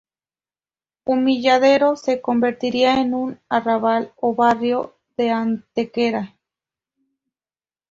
[1.05, 6.35] Humilladero se convertiría en un Arrabal o Barrio de Antequera.